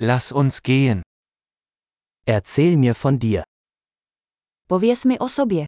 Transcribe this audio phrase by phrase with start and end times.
[0.00, 1.02] Lass uns gehen.
[2.24, 3.42] Erzähl mir von dir.
[4.68, 5.64] Pověz mi o sobě.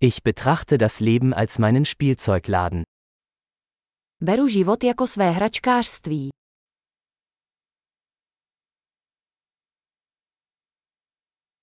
[0.00, 2.82] Ich betrachte das Leben als meinen Spielzeugladen.
[4.22, 6.30] Beru život jako své hračkářství.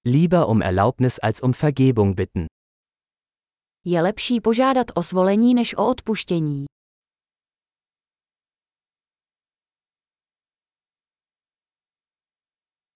[0.05, 2.45] Lieber um Erlaubnis als um Vergebung bitten.
[3.85, 6.65] Je lepší požádat o svolení než o odpuštění.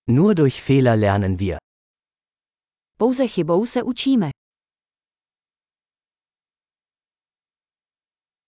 [0.10, 1.60] Nur durch Fehler lernen wir.
[2.98, 4.32] Pouze chybou se učíme.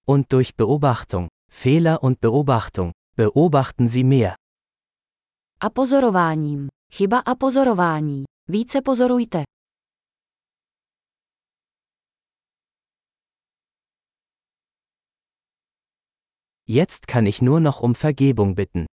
[0.08, 4.36] Und durch Beobachtung, Fehler und Beobachtung, beobachten Sie mehr.
[5.60, 6.68] A pozorováním.
[6.94, 8.24] Chyba a pozorování.
[8.50, 9.44] Více pozorujte.
[16.68, 18.91] Jetzt kann ich nur noch um Vergebung bitten.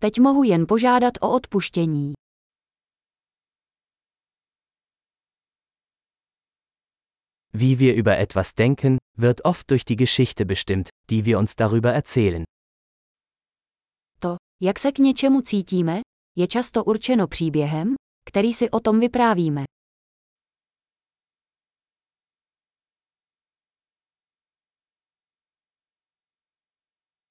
[0.00, 2.12] Teď mohu jen požádat o odpuštění.
[7.54, 11.94] Wie wir über etwas denken, wird oft durch die Geschichte bestimmt, die wir uns darüber
[11.94, 12.44] erzählen.
[14.20, 16.00] To, jak se k něčemu cítíme,
[16.36, 17.94] je často určeno příběhem,
[18.28, 19.64] který si o tom vyprávíme.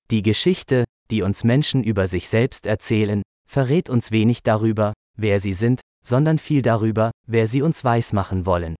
[0.09, 5.53] Die Geschichte, die uns Menschen über sich selbst erzählen, verrät uns wenig darüber, wer sie
[5.53, 8.75] sind, sondern viel darüber, wer sie uns weismachen wollen.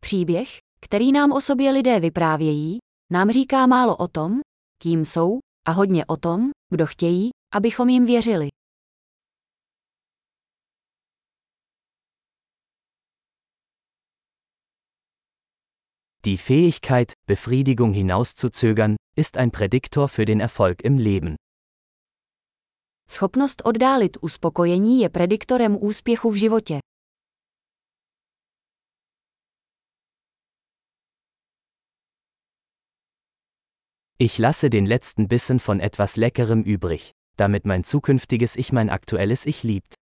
[0.00, 2.78] Příběh, který nám o sobě lidé vyprávějí,
[3.12, 4.40] nám říká málo o tom,
[4.82, 8.48] kým jsou, a hodně o tom, kdo chtějí, abychom jim věřili.
[16.24, 21.36] Die Fähigkeit, Befriedigung hinauszuzögern, ist ein Prädiktor für den Erfolg im Leben.
[23.10, 26.78] Schopnost oddálit uspokojení je prediktorem úspěchu v životě.
[34.18, 39.46] Ich lasse den letzten Bissen von etwas Leckerem übrig, damit mein zukünftiges Ich mein aktuelles
[39.46, 39.94] Ich liebt.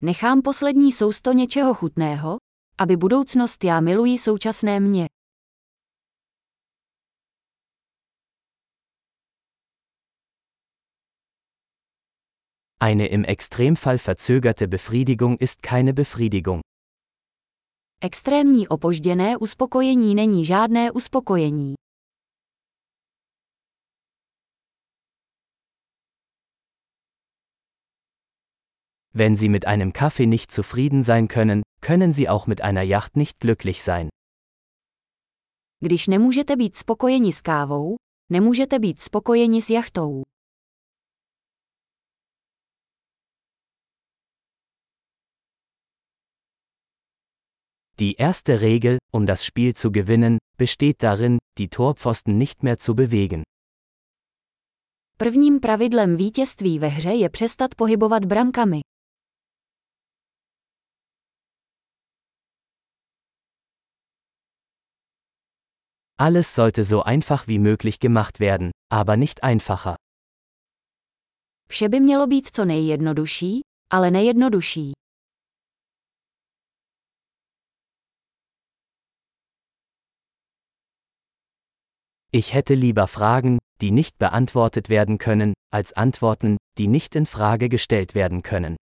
[0.00, 2.36] Nechám poslední sousto něčeho chutného,
[2.78, 5.06] aby budoucnost já miluji současné mě.
[12.82, 16.60] Eine im Extremfall verzögerte Befriedigung ist keine Befriedigung.
[18.00, 21.74] Extrémní opožděné uspokojení není žádné uspokojení.
[29.14, 33.16] Wenn Sie mit einem Kaffee nicht zufrieden sein können, können Sie auch mit einer Yacht
[33.16, 34.08] nicht glücklich sein.
[35.80, 37.96] Když nemůžete být spokojeni s kávou,
[38.30, 40.22] nemůžete být spokojeni s jachtou.
[48.02, 52.94] Die erste Regel, um das Spiel zu gewinnen, besteht darin, die Torpfosten nicht mehr zu
[52.94, 53.42] bewegen.
[55.18, 58.80] Prvním pravidlem vítězství ve hře je přestat pohybovat brankami.
[66.18, 69.94] Alles sollte so einfach wie möglich gemacht werden, aber nicht einfacher.
[71.68, 75.01] Vše by mělo být co nejjednodušší, ale nejednodušší.
[82.34, 87.68] Ich hätte lieber Fragen, die nicht beantwortet werden können, als Antworten, die nicht in Frage
[87.68, 88.76] gestellt werden können.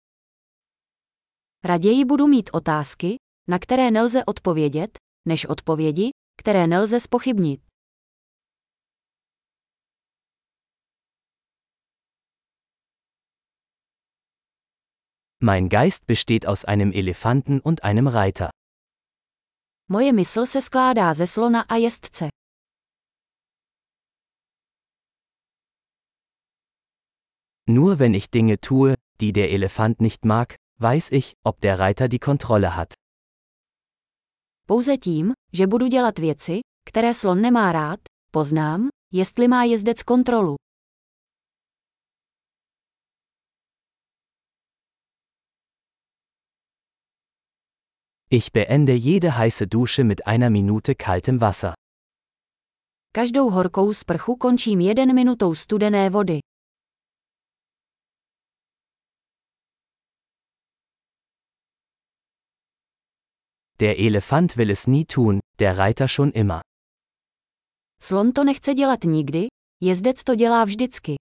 [1.66, 3.16] Raději budu mít otázky,
[3.50, 4.97] na které nelze odpovědět,
[5.28, 6.09] než odpovědi,
[6.41, 7.62] které nelze spochybnit.
[15.44, 18.50] Mein Geist besteht aus einem Elefanten und einem Reiter.
[19.90, 22.37] Moje mysl se skládá ze slona a jezdce.
[27.69, 32.08] Nur wenn ich Dinge tue, die der Elefant nicht mag, weiß ich, ob der Reiter
[32.08, 32.93] die Kontrolle hat.
[34.67, 37.99] Pouze tím, že budu dělat věci, které slon nemá rád,
[38.31, 40.55] poznám, jestli má jezdec kontrolu.
[48.29, 51.73] Ich beende jede heiße Dusche mit einer Minute kaltem Wasser.
[53.11, 56.40] Každou horkou sprchu končím jeden minutou studené vody.
[63.79, 66.62] Der Elefant will es nie tun, der Reiter schon immer.
[68.02, 69.47] Slon to nechce dělat nikdy,
[69.84, 71.16] jezdec to dělá vždycky.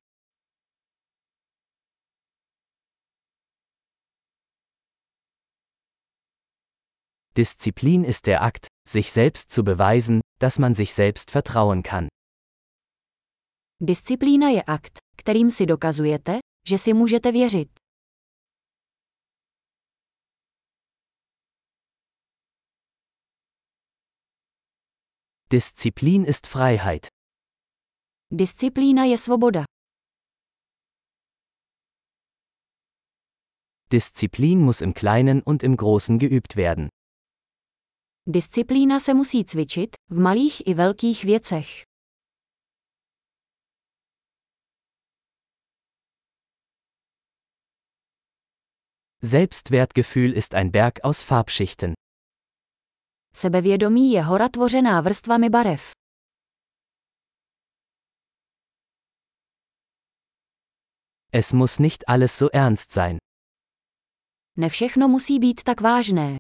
[7.37, 12.09] Disziplin ist der Akt, sich selbst zu beweisen, dass man sich selbst vertrauen kann.
[13.83, 16.39] Disciplína je akt, kterým si dokazujete,
[16.69, 17.69] že si můžete věřit.
[25.53, 27.09] Disziplin ist Freiheit.
[28.33, 29.65] Disciplína je svoboda.
[33.93, 36.89] Disziplin muss im Kleinen und im Großen geübt werden.
[38.27, 41.83] Disciplína se musí cvičit, v malých i velkých věcech.
[49.23, 51.95] Selbstwertgefühl ist ein Berg aus Farbschichten.
[53.37, 55.91] Sebevědomí je hora tvořená vrstvami barev.
[61.33, 63.19] Es muss nicht alles so ernst sein.
[64.57, 66.37] Ne všechno musí být tak vážné.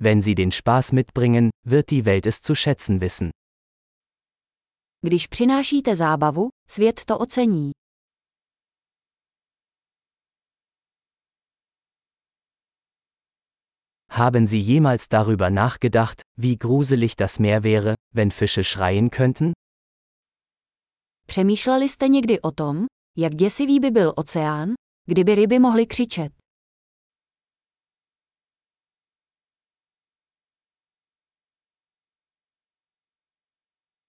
[0.00, 3.30] Wenn Sie den Spaß mitbringen, wird die Welt es zu schätzen wissen.
[5.06, 7.77] Když přinášíte zábavu, svět to ocení.
[14.10, 19.52] Haben Sie jemals darüber nachgedacht, wie gruselig das Meer wäre, wenn Fische schreien könnten?
[21.26, 22.86] Přemýšleli jste někdy o tom,
[23.18, 24.74] jak děsivý by byl oceán,
[25.06, 26.32] kdyby ryby mohly křičet?